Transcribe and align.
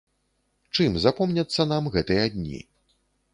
Чым 0.73 0.95
запомняцца 1.03 1.67
нам 1.73 1.91
гэтыя 1.97 2.25
дні? 2.39 2.65